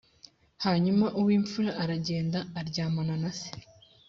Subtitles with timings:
[0.63, 3.49] hanyuma uw’ imfura aragenda aryamana na se